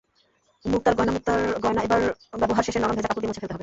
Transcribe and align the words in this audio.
মুক্তার 0.65 0.93
গয়নামুক্তার 0.97 1.39
গয়না 1.63 1.81
ব্যবহার 2.41 2.63
শেষে 2.63 2.79
নরম, 2.79 2.95
ভেজা 2.95 3.07
কাপড় 3.07 3.21
দিয়ে 3.21 3.29
মুছে 3.29 3.41
ফেলতে 3.41 3.53
হবে। 3.53 3.59